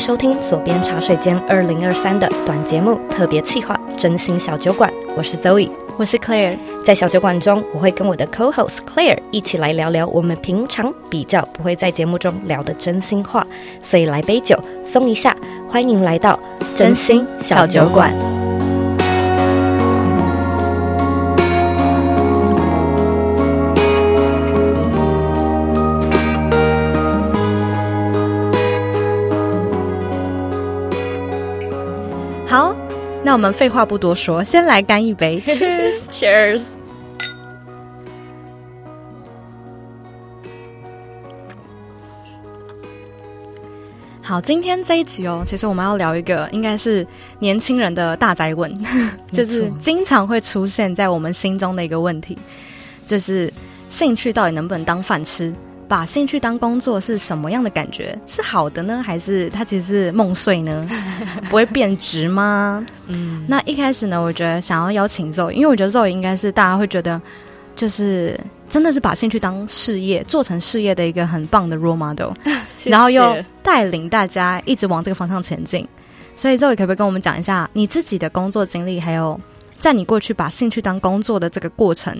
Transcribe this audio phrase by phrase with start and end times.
[0.00, 5.68] 收听左边茶水间二零二三的短节目特别企划《真心小酒馆》，我是 Zoe，
[5.98, 6.56] 我是 Claire。
[6.82, 13.46] 在小酒馆中，我会跟我的 Co-host Claire 一起来聊聊我们平常比较不会在节目中聊的真心话，
[13.82, 15.36] 所以来杯酒松一下，
[15.68, 16.40] 欢迎来到
[16.74, 18.39] 真心小酒馆。
[33.30, 35.40] 那我们废话不多说，先来干一杯。
[35.46, 36.72] Cheers，Cheers。
[44.20, 47.06] 好，今天这一集哦，其实我们要聊一个，应该是
[47.38, 48.76] 年轻人的大宅问，
[49.30, 52.36] 就是经常会出现在我们心中的一个问题，
[53.06, 53.52] 就是
[53.88, 55.54] 兴趣到底能不能当饭吃？
[55.90, 58.16] 把兴趣当工作是什么样的感觉？
[58.24, 60.88] 是好的呢，还是它其实是梦碎呢？
[61.50, 62.86] 不会变值吗？
[63.08, 67.20] 嗯，那一开始呢，我觉得想要邀请 Zoe，因为我觉得 Zoe 应该是大家会觉得，
[67.74, 72.30] 就是真的是把兴趣当事业，做成事业的一个很棒的 role model，
[72.70, 75.84] 谢谢，然后又带领大家一直往这个方向前进。
[76.36, 79.38] 所以 Zoe 可不可以跟我们讲一下你自己的工作经历，还有
[79.80, 82.16] 在你过去把兴趣当工作的这个过程？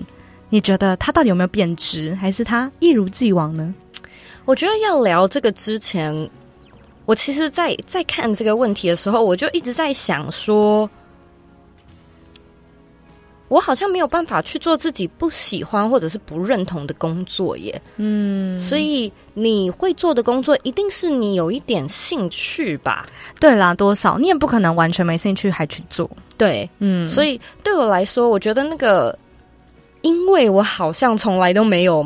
[0.51, 3.73] 你觉得他到底有没有贬值，还是他一如既往呢？
[4.43, 6.29] 我觉得要聊这个之前，
[7.05, 10.89] 我其实在，在在看这个问题的时候，我就一直在想说，
[13.47, 17.81] 我好像没有办法去做自己不喜欢或者是不认同的工作耶。
[17.95, 23.07] 嗯，所以你会做的工作，一定是你有一点兴趣吧？
[23.39, 26.09] 对啦，多少你也不可能完全没兴趣还去做。
[26.37, 29.17] 对，嗯，所以对我来说，我觉得那个。
[30.01, 32.05] 因为我好像从来都没有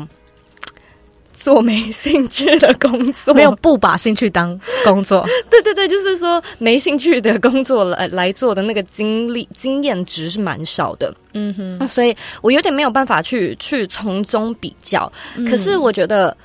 [1.32, 5.26] 做没兴趣的工作，没有不把兴趣当 工作。
[5.50, 11.14] 对对对，就是说没兴趣的工作来来做的那个经历经验值是蛮少的。
[11.34, 15.10] 嗯哼，所以我有点没有办法去去从中比较。
[15.48, 16.36] 可是我觉得。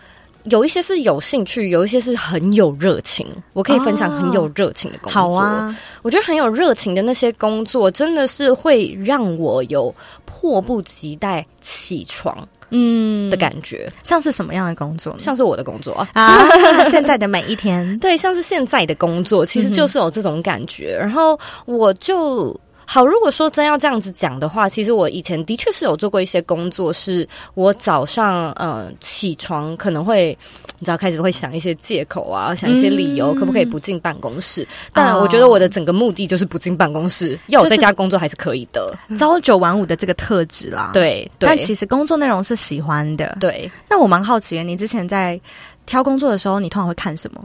[0.46, 3.28] 有一些是有兴趣，有一些是很有热情。
[3.54, 5.22] 我可以分享很有热情的工作。
[5.22, 9.94] 哦，好啊，我觉得很有热情的那些工作，真的是会让我有
[10.26, 13.88] 迫不及待起床嗯的感觉。
[13.88, 14.00] 嗯。
[14.04, 15.20] 像是什么样的工作呢？
[15.20, 16.40] 像是我的工作啊，啊
[16.90, 17.98] 现在的每一天。
[18.00, 20.98] 对，像是现在的工作，其实就是有这种感觉。
[21.00, 22.60] 嗯、然后我就。
[22.94, 30.38] 好，如果说真要这样子讲的话，其实我以前的确是有做过一些工作，是我早上呃起床可能会，
[30.78, 34.68] 你知道开始会想一些借口啊，想一些理由，可不可以不进办公室？
[34.92, 40.90] 但我觉得我的整个目的就是不进办公室，要我在家工作还是可以的，朝九晚五的这个特质啦。
[40.92, 43.38] 对，对，但其实工作内容是喜欢的。
[43.40, 45.40] 对，那我蛮好奇的，你之前在
[45.86, 47.42] 挑工作的时候，你通常会看什么？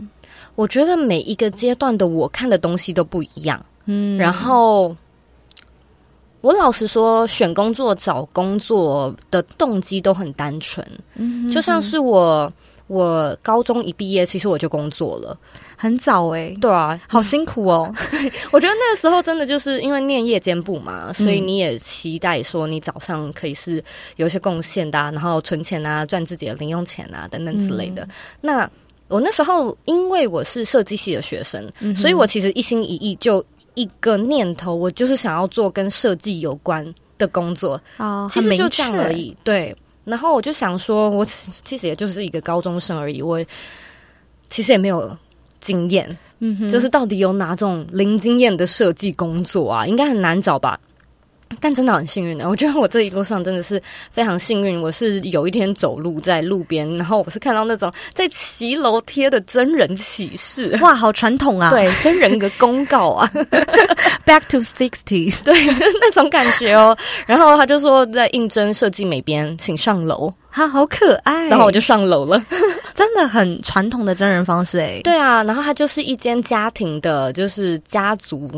[0.57, 3.65] 我觉得每一个阶段的我看的东西都不一样。
[3.85, 4.93] 嗯，然后。
[6.47, 10.87] 我老实说，选工作、找工作的动机都很单纯，
[11.17, 12.49] 嗯，就像是我，
[12.87, 15.37] 我高中一毕业，其实我就工作了，
[15.77, 17.93] 很早哎、欸，对啊，好辛苦哦。
[18.53, 23.83] 我觉得那个时候真的就是因为念夜间部嘛，所以你也期待说你早上可以是
[24.15, 28.05] 有一些贡献的、啊，然后存钱啊，赚自己的零用钱啊等等之类的。
[28.05, 28.71] 嗯、那
[29.09, 33.45] 我那时候因为我是设计系的学生，嗯，所以我其实一心一意就。
[33.77, 36.85] 一个念头，我就是想要做跟设计有关
[37.17, 39.37] 的工作，哦，其实就这样而已。
[39.45, 43.39] 对，然后我就想说，我其实也就是一个高中生而已，我
[44.49, 45.17] 其实也没有
[45.61, 50.81] 经验，嗯哼，就是到底有哪种零经验的设计工作啊，应该很难找吧。
[51.61, 53.81] 但真的很幸运的，我觉得我这一路上真的是
[54.11, 54.81] 非常幸运。
[54.81, 61.71] 我是有一天走路在路边，然后我是看到那种在骑楼贴的真人启事， 哇，好传统啊！
[61.71, 63.31] 对，真人的公告啊，
[64.27, 65.55] Back to sixties， 对，
[66.01, 66.97] 那种感觉哦。
[67.27, 70.33] 然后他就说在应征设计美编，请上楼。
[70.51, 72.43] 他好可爱，然后我就上楼了，
[72.95, 75.01] 真的很传统的真人方式诶。
[75.05, 78.51] 对啊，然后他就是一间家庭的，就是家族。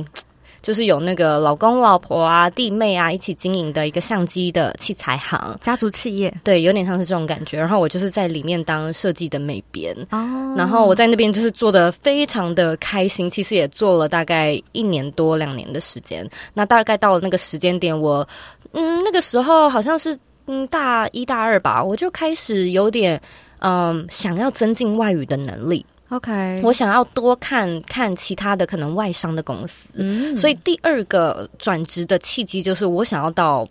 [0.60, 7.58] 就是有那个老公、老婆啊、弟妹啊一起经营的一个相机的器材行，家族企业，对，有点像是这种感觉。
[7.58, 13.28] 然后我就是在里面当设计的美编，哦，然后我在那边就是做的非常的开心。
[13.28, 16.28] 其实也做了大概一年多两年的时间。
[16.54, 18.26] 那大概到了那个时间点，我
[18.72, 23.20] 嗯，那个时候好像是嗯大一大二吧，我就开始有点
[23.60, 25.86] 嗯想要增进外语的能力。
[26.10, 33.68] OK，我想要多看看其他的可能外商的公司，嗯，所以第二个转职的契机就是我想要到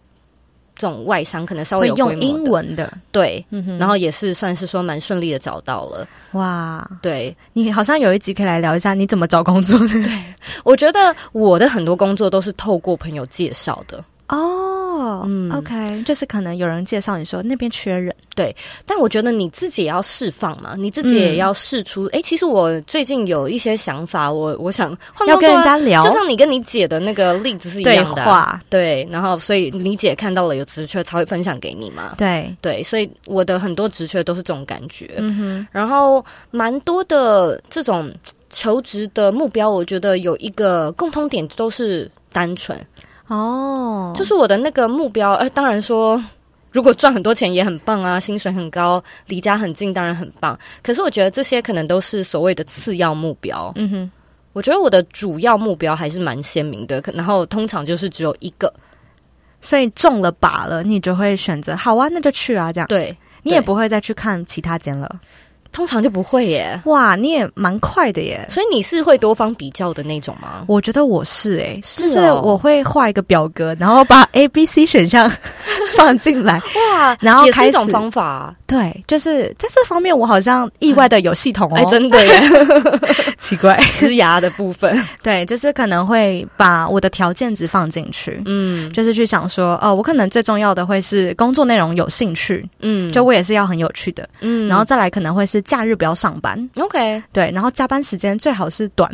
[0.76, 6.08] 这种外商，可能稍微用英文的，对，嗯，然后也是算是说蛮顺利的找到了。
[6.34, 9.88] 哇，对，你好像有一集可以来聊一下你怎么找工作的。
[9.88, 10.24] 对，
[10.64, 14.04] 我觉得我的很多工作都是透过朋友介绍的。
[14.30, 14.77] 哦，
[15.26, 18.56] 嗯，OK，就是可能有人介绍你说那边缺人，对，
[18.86, 22.06] 但我觉得你自己也要释放嘛，你自己也要试出。
[22.08, 32.56] 哎、嗯，其实我最近有一些想法，我我想换要跟人家聊，就像你跟你姐的那个例子是一样的、啊，对，对，然后所以你姐看到了有职缺才会分享给你嘛，对。
[32.62, 38.12] 对，所以我的很多职缺都是这种感觉，嗯哼，然后蛮多的这种
[38.50, 42.80] 求职的目标，我觉得有一个共通点都是单纯。
[43.28, 45.34] 哦，就是我的那个目标。
[45.34, 46.24] 呃，当然说，
[46.72, 50.58] 如果赚很多钱也很棒啊，薪水很高，离家很近，当然很棒。
[50.82, 53.72] 可是我觉得这些可能都是所谓的次要目标。
[53.76, 54.12] 嗯哼，
[54.54, 58.74] 我觉得我的主要目标还是蛮鲜明的，然后通常就是只有一个，
[59.60, 62.88] 所以中了靶了，你就会选择好啊，那就去啊，这样。
[62.88, 65.20] 对，你也不会再去看其他间了。
[65.72, 70.64] 通常就不会耶，哇，你也蛮快的耶，所以你是会多方比较的那种吗？
[70.68, 75.32] 我觉得我是诶，是哦，就是我会画一个表格，然后把 A、B、C 选项
[75.96, 82.42] 放进来，哇，然后开是一种方法，对，就是在这方面我好像意外的有系统哦，哎，真的耶，
[83.38, 95.57] 奇怪，吃牙的部分， 对，就是可能会把我的条件值放进去，嗯，就是去想说，哦，我可能最重要的会是工作内容有兴趣，嗯，就我也是要很有趣的，嗯，然后再来可能会是。
[95.62, 99.12] 假日不要上班，OK，对，然后加班时间最好是短。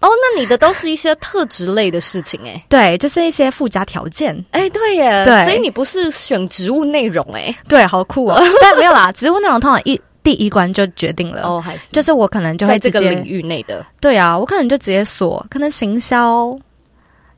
[0.00, 11.90] 哦，那你的都是一些特质类的事情，哎， 对，就是一些附加条件，哎，对耶，对，所以你不是选职务内容，哎，对，好酷哦， 但没有啦，职务内容通常一第一关就决定了，哦，还是。
[11.92, 16.58] 就是我可能就会在这个领域内的，对啊，我可能就直接锁，可能行销。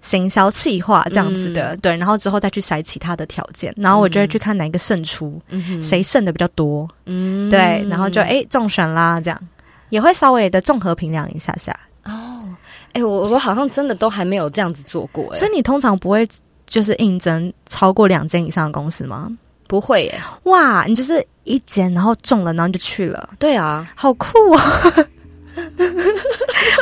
[0.02, 9.40] 行销企划这样子的，嗯、对，然后之后再去筛其他的条件，然后我就会去看哪一个胜出，嗯、谁胜的比较多，嗯，对，然后就哎中选啦，这样
[9.88, 11.74] 也会稍微的综合评量一下下。
[12.04, 12.42] 哦，
[12.92, 16.26] 哎，我我好像真的都还没有这样子做过，哎，所以你通常不会
[16.66, 19.30] 就是应征超过两间以上的公司吗？
[19.68, 24.82] 不会耶，哇，你就是一间，然后中了，然后就去了，对啊，好酷啊！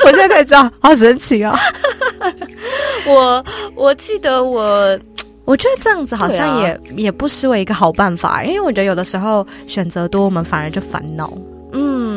[0.05, 1.57] 我现在才知道，好神奇啊！
[3.07, 3.45] 我
[3.75, 4.99] 我记得我，
[5.45, 11.33] 我觉得这样子好像也、啊、也不失为一个好办法，因为我觉得有的时候选择多，我们反而就烦恼。
[11.73, 12.10] 嗯，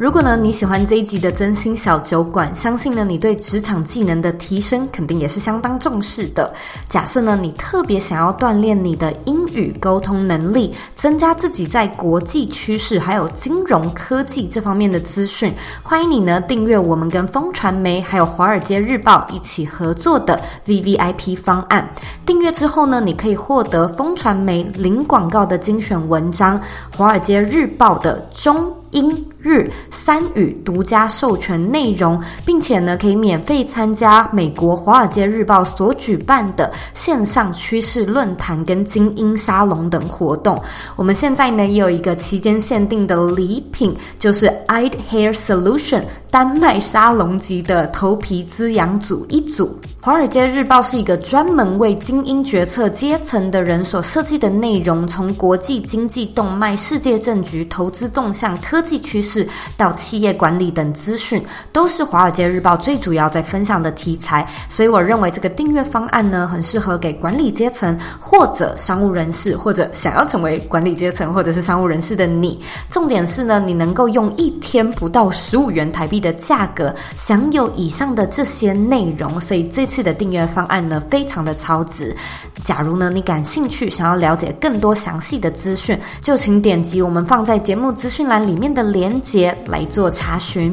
[0.00, 6.50] 如果呢，你喜欢这一集的真心小酒馆，相信呢，你对职场技能的提升肯定也是相当重视的。
[6.88, 15.52] 假设呢，你特别想要锻炼你的英语沟通能力，增加自己在国际趋势还有金融科技这方面的资讯，
[15.82, 21.86] 欢迎你呢订阅我们跟风传媒还有华尔街日报一起合作的 VVIP 方案。
[22.24, 26.58] 订阅之后呢，你可以获得风传媒零广告的精选文章，
[26.96, 40.60] 华尔街日报的中英日三语独家授权内容，并且呢，可以免费参加美国《华尔街日报》所举办的线上趋势论坛跟精英沙龙等活动。
[40.96, 49.66] 我们现在呢，也有一个期间限定的礼品，就是 I'd Hair Solution 丹麦沙龙级的头皮滋养组一组。
[50.02, 59.29] 《华尔街日报》是一个专门为精英决策阶层的人所设计的内容，从国际经济动脉、世界政局、投资动向、科技趋势
[59.76, 64.46] 到企业管理等资讯，都是《华尔街日报》最主要在分享的题材。
[64.68, 72.60] 所以，我认为这个订阅方案呢，很适合给管理阶层或者商务人士，或者想要成为管理阶层或者是商务人士的你。
[72.88, 79.40] 重点是呢，你能够用一天不到十五元台币的价格享有以上的这些内容。
[79.40, 82.16] 所以，这次的订阅方案呢，非常的超值。
[82.64, 90.72] 假如呢，你感兴趣，想要了解更多详细的资讯，就请点击我们放在节目资讯栏里面的连结来做查询。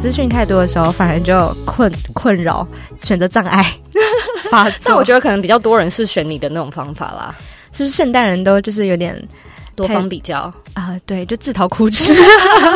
[0.00, 2.66] 资讯太多的时候，反而就困困扰，
[2.98, 3.64] 选择障碍。
[4.84, 7.34] 但我觉得可能比较多人是选你的那种方法啦，
[7.72, 7.94] 是不是？
[7.94, 9.16] 现代人都就是有点。
[9.76, 10.40] 多方比较
[10.74, 12.12] 啊、呃，对，就自讨苦吃，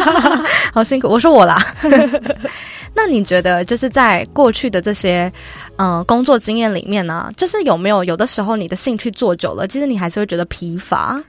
[0.72, 1.06] 好辛苦。
[1.06, 1.62] 我说我啦，
[2.96, 5.30] 那你觉得就是在过去的这些
[5.76, 11.20] 嗯、呃、工作经验里面呢、啊，就是有没有有的时候你的兴趣做久了，其实你还是会觉得疲乏，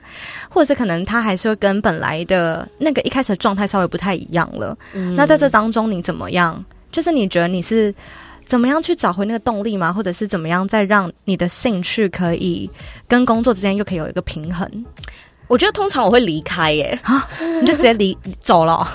[0.48, 4.78] 或者是可能他还是会跟本来的那个一开始的状态稍微不太一样了。
[4.94, 6.64] 嗯、那在这当中你怎么样？
[6.92, 7.94] 就是你觉得你是
[8.46, 9.92] 怎么样去找回那个动力吗？
[9.92, 12.70] 或者是怎么样再让你的兴趣可以
[13.08, 14.70] 跟工作之间又可以有一个平衡？
[15.48, 17.28] 我觉得通常我会离开耶，啊，
[17.62, 18.88] 你就直接离走了，哦，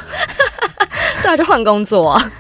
[1.22, 2.32] 对啊，就换工作啊。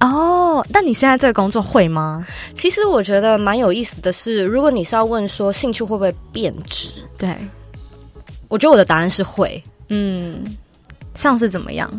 [0.00, 2.24] 哦，那你现在这个工作会吗？
[2.54, 7.36] 其实我觉得蛮有意思的是，如果你是要问说兴趣会不会变质，对，
[8.48, 9.60] 我觉得我的答案是会。
[9.88, 10.44] 嗯，
[11.14, 11.90] 像是怎么样？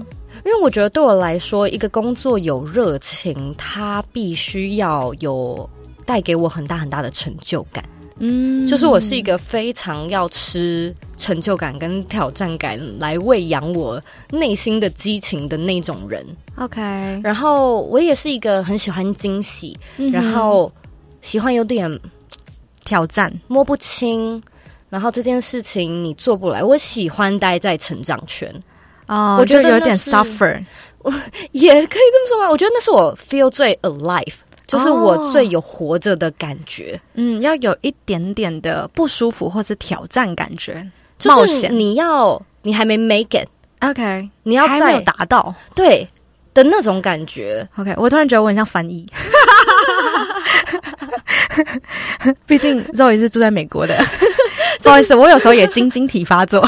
[0.46, 5.70] 因为我觉得对我来说，一个工作有热情，它必须要有
[6.06, 7.84] 带给我很大很大的成就感。
[8.19, 16.25] 嗯，就是我是一个非常要吃成就感跟挑战感来喂养我内心的激情的那种人。
[16.55, 16.81] OK，
[17.23, 20.71] 然后我也是一个很喜欢惊喜，嗯、然后
[21.21, 21.99] 喜欢有点
[22.83, 24.41] 挑战，摸不清，
[24.89, 26.61] 然后这件事情你做不来。
[26.61, 28.53] 我喜欢待在成长圈
[29.05, 30.61] 啊，我觉得有点 suffer，
[30.99, 31.11] 我
[31.51, 32.49] 也可以这么说吗？
[32.49, 34.33] 我觉得那是我 feel 最 alive。
[34.69, 40.88] 就是我最有活着的感觉，哦，嗯，要有一点点的不舒服或是挑战感觉，
[41.25, 41.75] 冒险。
[41.77, 45.53] 你要你还没 make it，OK，你要还没有达到。
[45.73, 46.07] 对
[46.53, 49.07] 的那种感觉，OK，我突然觉得我很像翻译，
[52.45, 53.95] 毕竟肉也是住在美国的，
[54.83, 56.67] 不好意思，我有时候也晶晶体发作，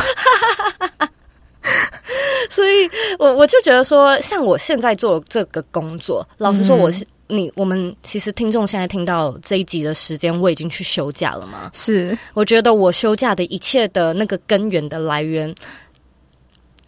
[2.51, 7.03] 所以我我就觉得说，像我现在做这个工作，老实说，我是。
[7.03, 11.71] 嗯你我们其实听众现在听到这一集的时间，我已经去休假了吗？
[11.73, 15.55] 是，我觉得我休假的一切的那个根源的来源，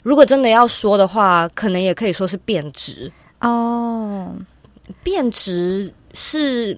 [0.02, 4.36] 如果真的要说的话，可能也可以说是变值哦。
[5.02, 6.78] 变值是，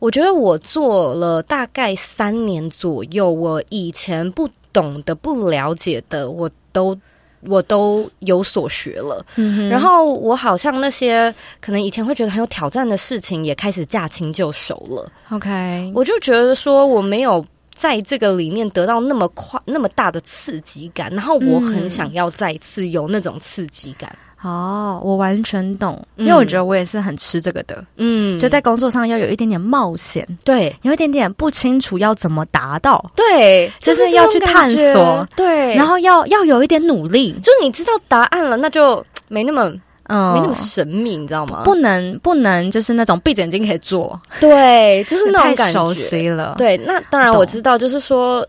[0.00, 6.98] 我觉得我做了大概三年左右，我以前不懂的、不了解的，我都。
[7.46, 15.10] 我都有所学了，嗯，然后我好像那些可能以前会觉得很有挑战的事情，也开始驾轻就熟了。
[15.30, 24.16] OK，我就觉得说我没有在这个里面得到那么快、那么大的刺激感，然后我很想要再次有那种刺激感。
[24.44, 27.82] 哦，我完全懂，因为我觉得我也是很吃这个的。
[27.96, 39.72] 嗯，就在工作上要有一点点冒险，对，有一点点不清楚要怎么达到，对，就是要去探索，对，然后要要有一点努力，就是你知道答案了，那就 没那么
[40.08, 41.62] 嗯没那么神秘，你知道吗？
[41.64, 46.54] 不能不能就是那种闭着眼睛可以做，对，就是那种感觉，太熟悉了。
[46.58, 48.46] 对，那当然我知道，就是说。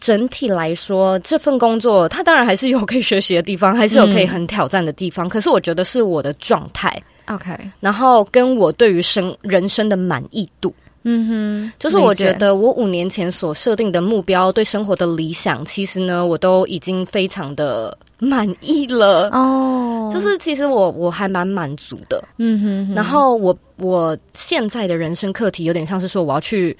[0.00, 5.26] 整体来说，这份工作它当然还是有可以学习的地方，还是有可以很挑战的地方。
[5.26, 10.72] 嗯、可是我觉得是我的状态，OK，然后跟我对于生人生的满意度，
[11.04, 19.28] 嗯哼，就是我觉得我五年前所设定的目标，对生活的理想，其实呢，我都已经非常的满意了。
[19.30, 22.94] 哦，就是其实我我还蛮满足的，嗯哼，哼。
[22.94, 26.76] 然后我我现在的人生课题有点像是说，我要去。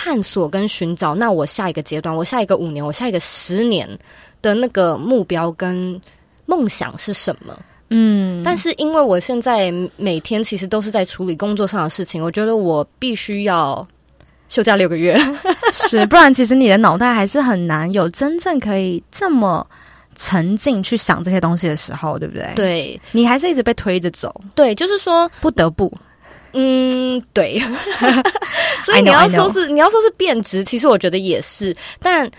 [0.00, 3.84] 探索跟寻找，那我下一个阶段，我下一个五年，我下一个十年
[4.40, 6.00] 的那个目标跟
[6.46, 7.58] 梦想是什么？
[7.90, 13.84] 嗯，但是因为我现在每天其实都是在处理工作上的事情，我觉得我必须要
[14.48, 15.18] 休假六个月，
[15.74, 19.66] 是，不然其实你的脑袋还是很难有真正可以这么
[20.14, 22.52] 沉浸去想这些东西的时候，对不对？
[22.54, 25.92] 对，你还是一直被推着走，对，就是说不得不。
[26.52, 27.58] 嗯，对，
[28.84, 31.76] 所以你要说是你要说是变质，其实我觉得也是。
[32.00, 32.30] 但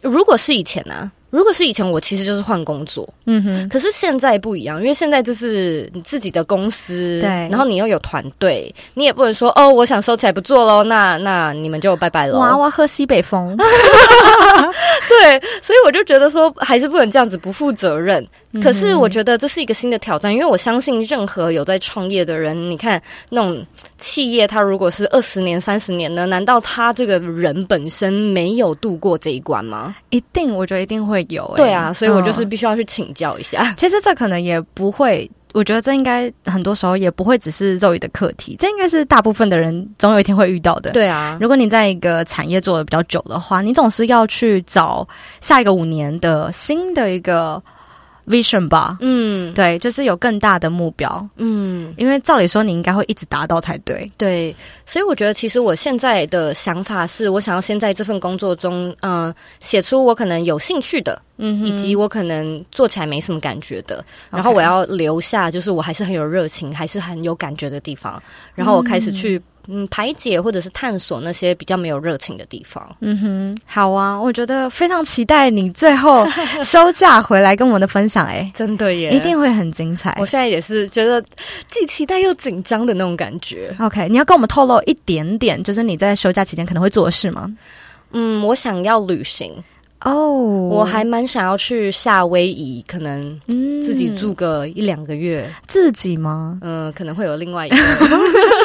[0.00, 1.12] 如果是以前呢、啊？
[1.30, 3.68] 如果是以前，我其实就是换工作，嗯哼。
[3.68, 7.28] 可是现在不一样，因为现在就是你自己的公司，对。
[7.28, 12.38] 然后你又有团队，你也不能说哦，我想收起来不做喽，那那你们就拜拜喽。
[12.38, 13.56] 哇，我要喝西北风。
[15.08, 18.24] 对，所以我就觉得说，还是不能这样子不负责任。
[18.62, 23.64] 可是我觉得这是一个新的挑战，因为我相信任何有在创业的人，你看那种
[23.98, 29.96] 企业，他如果是二十年、三十年呢，难道他这个人本身没有度过这一关吗？
[30.10, 31.56] 一定，我觉得一定会有、欸。
[31.56, 33.60] 对啊，所以我就是必须要去请教一下。
[33.62, 40.90] 嗯、 其实这可能也不会，我觉得这应该很多时候也不会只是 Zoe 的课题，这应该是大部分的人总有一天会遇到的。
[40.90, 45.06] 对啊，如果你在一个产业做的比较久的话，你总是要去找
[45.40, 47.60] 下一个五年的新的一个。
[48.26, 54.54] Vision 吧，嗯，对，就是有更大的目标，嗯，因为照理说你应该会一直达到才对，对，
[54.86, 68.22] 所以我觉得其实我现在的想法是我想要先在这份工作中，嗯、呃，写出我可能有兴趣的，嗯，以及我可能做起来没什么感觉的，然后我要留下就是我还是很有热情，还是很有感觉的地方，
[68.54, 69.40] 然后我开始去。
[69.66, 72.86] 嗯，排解或者是探索那些比较没有热情的地方。
[73.00, 76.22] 嗯哼，好啊，我觉得非常期待你最后
[76.62, 78.26] 休假回来跟我们的分享。
[78.26, 80.14] 哎，真的耶，一定会很精彩。
[80.20, 81.24] 我现在也是觉得
[81.66, 83.74] 既期待又紧张的那种感觉。
[83.80, 87.50] OK，你要跟我们透露一点点，就是你在休假期间可能会做的事吗？
[88.12, 89.50] 嗯，我想要旅行。
[90.04, 90.32] 哦，
[90.70, 93.40] 我还蛮想要去夏威夷，可能
[93.82, 95.50] 自己住个一两个月。
[95.66, 96.58] 自己吗？
[96.60, 97.76] 嗯，可能会有另外一个。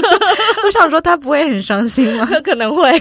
[0.66, 2.28] 我想说，他不会很伤心吗？
[2.44, 2.92] 可能会。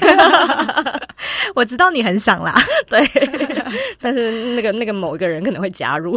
[1.54, 2.54] 我知道你很想啦，
[2.88, 3.00] 对。
[4.00, 6.16] 但是那个那个某一个人可能会加入。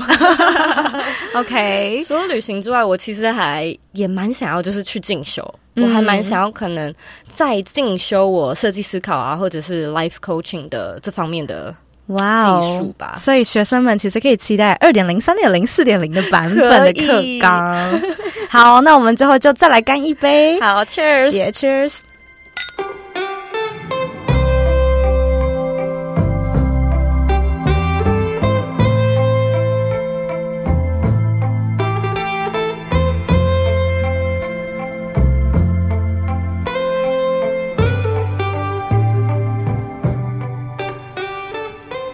[1.36, 5.44] OK，除了旅行之外，我其实还也蛮想要，就是去进修。
[5.78, 6.94] 我还蛮想要可能
[7.34, 11.74] 再进修我设计思考啊，或者是 life coaching 的这方面的。
[12.12, 18.02] 哇哦，技术吧，所以学生们其实可以期待二点零、三点零、四点零的版本的课纲。
[18.50, 20.60] 好，那我们最后就再来干一杯。
[20.60, 22.00] 好，Cheers，也、Cheers。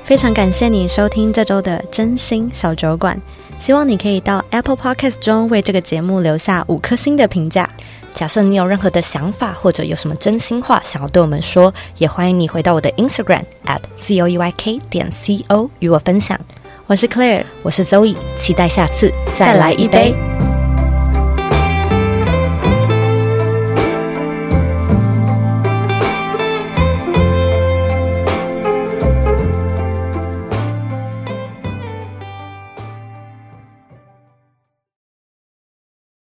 [0.08, 3.20] 非常感谢你收听这周的真心小酒馆，
[3.60, 7.70] 希望你可以到 Apple Podcast 中为这个节目留下五颗星的评价。
[8.14, 16.40] 假设你有任何的想法或者有什么真心话想要对我们说，也欢迎你回到我的 Instagram at z o e y k 点 c o 与我分享。
[16.86, 20.37] 我是 Claire，我是 Zoe，期待下次再来一杯。